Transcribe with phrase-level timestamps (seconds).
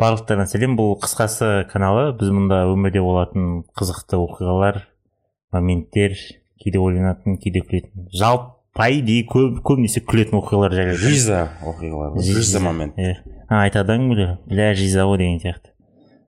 [0.00, 4.82] барлықтарына сәлем бұл қысқасы каналы біз мұнда өмірде болатын қызықты оқиғалар
[5.56, 6.12] моменттер
[6.60, 12.98] кейде ойланатын кейде күлетін жалпы идее көп көбінесе күлетін оқиғалар жайлы жиза оқиғалар жиза момент.
[13.00, 13.16] иә.
[13.48, 14.36] Айтады әңгімелер?
[14.44, 15.72] Бля жиза ғой деген сияқты.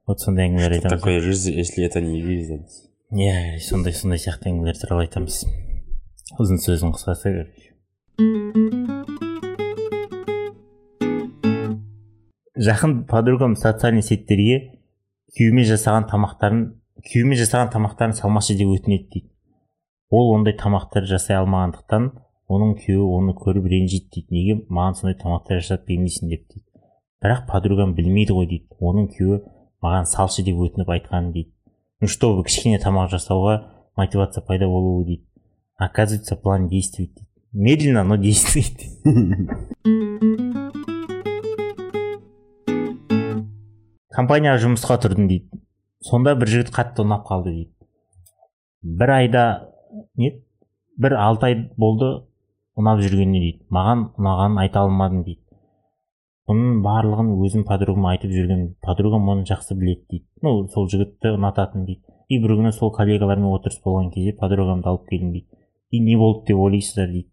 [0.07, 1.01] Вот сондай әңгімелер айтамыз.
[1.01, 2.63] такое жиза если это не жиза?
[3.13, 5.45] Иә сондай сондай сияқты әңгімелер туралы айтамыз.
[6.41, 9.17] Ұзын сөздің қысқасы короче.
[12.59, 14.59] Жақын подругам социальный сеттерге
[15.37, 16.63] күйеуіме жасаған тамақтарын
[17.07, 19.29] күйеуіме жасаған тамақтарын салмашы деп өтінеді дейді.
[20.11, 22.09] Ол ондай тамақтар жасай алмағандықтан
[22.51, 24.35] оның күйеуі оны көріп ренжиді дейді.
[24.35, 26.67] Неге маған сондай тамақтар жасап бермейсің деп дейді.
[27.23, 28.67] Бірақ подругам білмейді ғой дейді.
[28.81, 29.43] Оның күйеуі
[29.85, 31.53] маған салшы деп өтініп айтқанын дейді.
[32.01, 33.59] Ну чтобы кішкене тамақ жасауға
[33.97, 35.25] мотивация пайда болуы дейді.
[35.79, 37.29] Оказывается план действует дейді.
[37.53, 38.75] Медленно но действует.
[44.19, 45.61] компанияға жұмысқа тұрдым дейді.
[46.03, 47.71] Сонда бір жігіт қатты ұнап қалды дейді.
[48.83, 49.45] Бір айда
[50.19, 50.33] не
[50.99, 52.09] бір алты ай болды
[52.79, 53.61] ұнап жүргеніне дейді.
[53.75, 55.43] Маған ұнағанын айта алмадым дейді.
[56.49, 60.27] Бұның барлығын өзім подругама айтып жүрген подругам оны жақсы біледі дейді.
[60.43, 62.03] Ну сол жігітті ұнататын дейді.
[62.29, 65.47] И бір күні сол коллегалармен отырыс болған кезде подругамды алып келдім дейді.
[65.91, 67.31] И не болды деп ойлайсыздар дейді.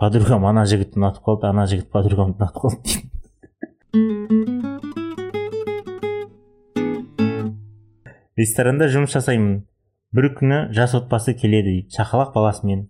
[0.00, 4.59] Подругам ана жігітті ұнатып қалды ана жігіт подругамды ұнатып қалды дейді.
[8.40, 9.60] Ресторанда жұмыс жасаймын.
[10.16, 11.90] Бір күні жас отбасы келеді дейді.
[11.96, 12.86] Шақалақ баласымен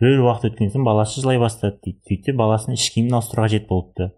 [0.00, 2.00] бірер уақыт өткен соң баласы жылай бастады дейді.
[2.08, 4.10] Сөйтсе баласын іш киімін ауыстыруға қажет болыпты.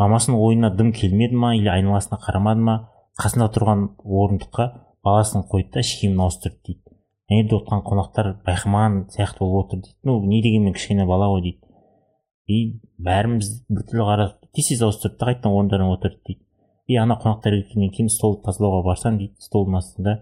[0.00, 2.76] Мамасының ойына дым келмеді ма или айналасына қарамады ма?
[3.20, 4.68] Қасында тұрған орындыққа
[5.06, 6.84] баласын қойды да іш киімін ауыстырды дейді.
[7.30, 9.96] Және де отырған қонақтар байқамаған сияқты болып отыр дейді.
[10.04, 11.60] Ну не дегенмен кішкене бала ғой дейді.
[12.50, 12.58] И
[12.98, 16.42] бәріміз біртүрлі қарап тез тез ауыстырды да қайтадан орындарына отырды дейді.
[16.90, 20.16] И ана қонақтар кеткеннен кейін столды тазалауға барсам дейді столдың астында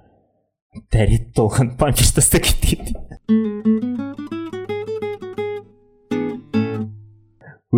[0.93, 2.93] дәрет толған памперс тастап кеткен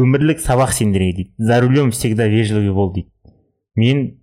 [0.01, 1.31] өмірлік сабақ сендерге дейді.
[1.39, 3.11] За рулем всегда вежливый бол дейді.
[3.77, 4.19] Мен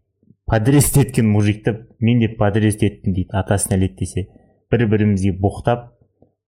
[0.45, 4.27] подъезд еткен мужикті мен де подъезд еттім дейді атасы нәлеттесе
[4.71, 5.79] бір бірімізге боқтап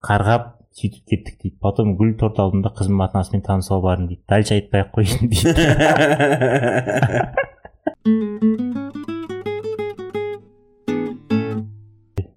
[0.03, 1.57] қарғап сөйтіп кеттік дейді.
[1.59, 4.23] Потом гүл торт алдында қызымның ата анасымен танысуға бардым дейді.
[4.27, 5.51] Дальше айтпай ақ қояйын дейді.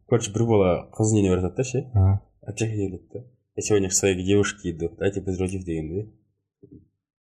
[0.08, 1.80] короче бір бала қыз нене бара жатады да ше
[2.44, 3.22] общагға келеді да
[3.56, 6.09] я сегодня к своей девушке иду дайте презерватив дегенде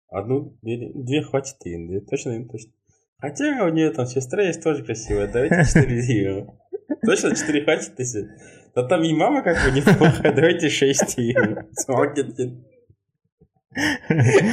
[0.08, 2.72] одну две хватит дегенде точно точно
[3.18, 6.50] хотя у нее там сестра есть тоже красивая давайте четыре деген
[7.04, 8.30] точно четыре хватит десе
[8.74, 12.64] да там и мама как бы неплохая давайте шесть деген соған кеткен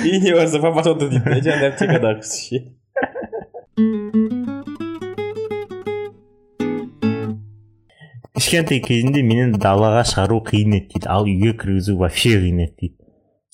[0.04, 2.77] и не барса папа сонда дейді жаңағы аптекадағысы ше
[8.39, 12.97] кішкентай кезінде мені далаға шығару қиын еді дейді ал үйге кіргізу вообще қиын еді дейді.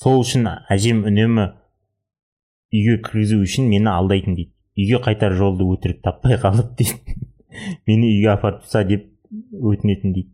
[0.00, 1.44] Сол үшін әжем үнемі
[2.72, 4.52] үйге кіргізу үшін мені алдайтын дейді.
[4.80, 7.18] Үйге қайтар жолды өтірік таппай қалып дейді.
[7.86, 9.04] Мені үйге апарып таста деп
[9.52, 10.32] өтінетін дейді.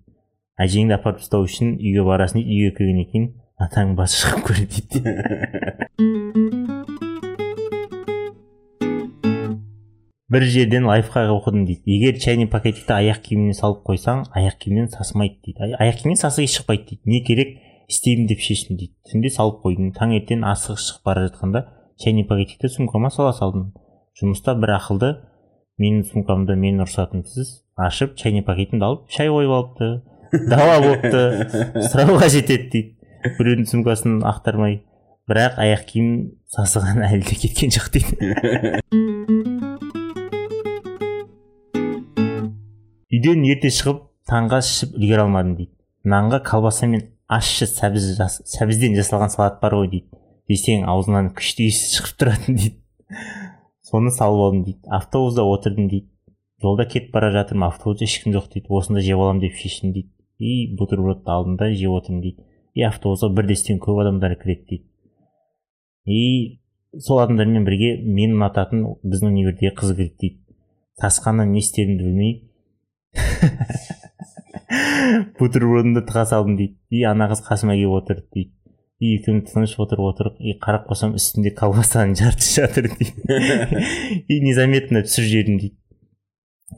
[0.60, 2.52] Әжеңді апарып тастау үшін үйге барасың дейді.
[2.60, 3.28] Үйге кіргеннен кейін
[3.66, 4.98] атаңның басы шығып көр дейді.
[10.30, 11.82] бір жерден лайфхак оқыдым дейді.
[11.90, 15.74] Егер чайный пакетикті аяқ киіміне салып қойсаң аяқ киімнен сасымайды дейді.
[15.74, 17.02] Аяқ киімнен сасығы шықпайды дейді.
[17.10, 17.56] Не керек
[17.90, 18.94] істеймін деп шештім дейді.
[19.10, 19.90] Түнде салып қойдым.
[19.96, 21.64] Таңертең асығыс шығып бара жатқанда
[21.98, 23.72] чайный пакетикті сумкама сала салдым.
[24.20, 25.10] Жұмыста бір ақылды
[25.82, 29.90] менің сумкамды менің рұқсатымсыз ашып чайный пакетімді алып шай қойып алыпты.
[30.46, 31.24] Дауа болыпты.
[31.90, 32.94] Сұрауға жетеді дейді.
[33.40, 34.78] Біреудің сумкасын ақтармай
[35.30, 36.14] бірақ аяқ киім
[36.54, 39.36] сасыған әлі де кеткен жоқ дейді.
[43.20, 43.98] үйден ерте шығып
[44.30, 45.72] таңға ішіп үлгере алмадым дейді.
[46.08, 50.06] Нанға колбаса мен ащы сәбіз жас, сәбізден жасалған салат бар ғой дейді.
[50.48, 52.78] Жесең аузыңнан күшті иіс шығып тұратын дейді.
[53.84, 54.80] Соны салып алдым дейді.
[54.88, 56.08] Автобуста отырдым дейді.
[56.62, 58.66] Жолда кетіп бара жатырмын автобуста ешкім жоқ дейді.
[58.70, 60.10] Осында жеп аламын деп шештім дейді.
[60.38, 62.46] И бутербродты алдым да жеп отырмын дейді.
[62.74, 64.84] И автобусқа бірдестен көп адамдар кіреді дейді.
[66.06, 66.60] И
[66.98, 70.38] сол адамдармен бірге мені ұнататын біздің универге қыз кірді дейді.
[71.00, 72.49] Тасқаннан не істерімді білмей
[75.38, 76.74] бутербродымды тыға салдым дейді.
[76.90, 78.50] И ана қыз қасыма келіп отырды дейді.
[79.00, 83.12] И екеуміз тыныш отырып отырық и қарап қалсам үстінде колбасаның жартысы жатыр дейді.
[84.28, 85.76] И незаметно түсіріп жібердім дейді.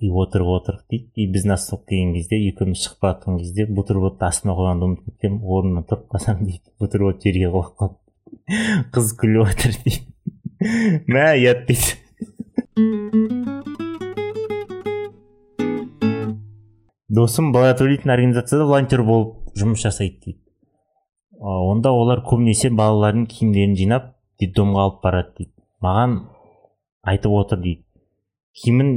[0.00, 1.06] И отырып отырық дейді.
[1.16, 5.04] И біз на стол келген кезде екеуміз шығып бара жатқан кезде бутербродты астыма қойғанды ұмытып
[5.10, 6.66] кеткенмін орнымнан тұрып қалсам дейді.
[6.78, 7.98] Бутерброд жерге құлап қалды.
[8.94, 10.06] Қыз күліп отыр дейді.
[11.10, 11.98] Мә ұят дейді.
[17.12, 20.38] Досым благотворительный организацияда волонтер болып жұмыс жасайды дейді.
[21.38, 24.06] Онда олар көбінесе балалардың киімдерін жинап
[24.40, 25.52] детдомға алып барады дейді.
[25.84, 26.14] Маған
[27.12, 27.84] айтып отыр дейді.
[28.62, 28.94] Киімін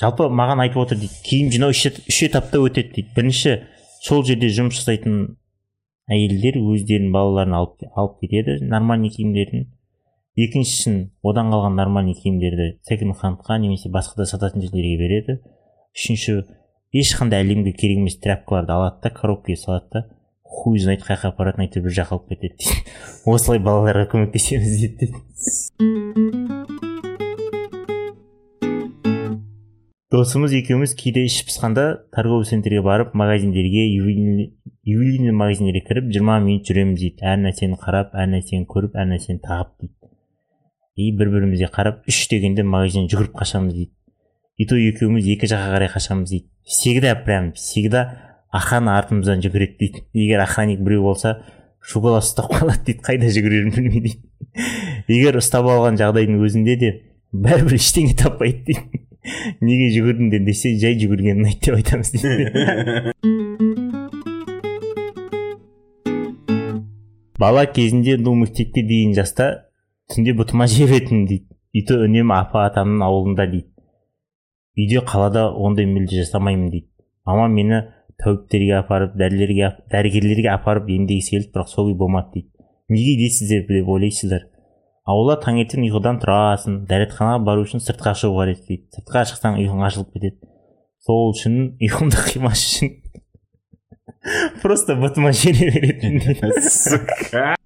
[0.00, 1.20] жалпы маған айтып отыр дейді.
[1.28, 3.14] Киім жинау үш этапта өтеді дейді.
[3.14, 3.54] Бірінші
[4.02, 5.36] сол жерде жұмыс жасайтын
[6.10, 9.68] әйелдер өздерінің балаларын алып, алып кетеді нормальный киімдерін.
[10.34, 15.38] Екіншісін одан қалған нормальный киімдерді секонд хандқа немесе басқа да сататын жерлерге береді.
[15.94, 16.42] Үшінші
[16.94, 20.04] ешқандай әлемге керек емес тряпкаларды алады да коробкаға салады да
[20.42, 22.84] хуй знает қай жаққа апаратынын әйтеуір бір жаққа алып кетеді дейді.
[23.34, 25.10] Осылай балаларға көмектесеміз дейді
[30.14, 37.00] досымыз екеуміз кейде іш пысқанда торговый центрге барып магазиндерге ювелирный магазиндерге кіріп жиырма минут жүреміз
[37.00, 37.18] дейді.
[37.26, 40.12] Әр нәрсені қарап әр нәрсені көріп әр нәрсені тағып дейді.
[40.94, 43.90] И бір бірімізге қарап үш дегенде магазиннен жүгіріп қашамыз дейді.
[44.54, 46.53] И то екеуміз екі жаққа қарай қашамыз дейді.
[46.64, 50.04] Всегда прям всегда охрана артымыздан жүгіреді дейді.
[50.14, 51.42] Егер охранник біреу болса
[51.84, 54.20] шоколад ұстап қалады дейді қайда жүгірерін білмей дейді.
[55.08, 56.90] Егер ұстап алған жағдайдың өзінде де
[57.32, 59.04] бәрібір ештеңе таппайды дейді.
[59.64, 63.12] Неге жүгірдіңдер десе жай жүгірген ұнайды деп айтамыз дейді.
[67.40, 69.66] Бала кезінде ну мектепке дейін жаста
[70.14, 71.48] түнде бұтыма жебетінмін дейді.
[71.74, 73.73] И то үнемі апа атамның ауылында дейді.
[74.78, 76.88] Үйде қалада ондай мүлде жасамаймын дейді.
[77.26, 77.82] Мамам мені
[78.22, 82.50] тәуіптерге апарып дәрілерге дәрігерлерге апарып емдегісі келді бірақ сол үй болмады дейді.
[82.92, 84.48] Неге дейсіздер деп ойлайсыздар?
[85.04, 88.86] Аула таңертең ұйқыдан тұрасың дәретханаға бару үшін сыртқа шығу қажет дейді.
[88.96, 90.38] Сыртқа шықсаң ұйқың ашылып кетеді.
[91.04, 92.94] Сол үшін ұйқымды қимас үшін
[94.62, 96.20] просто бұтыма жере беретін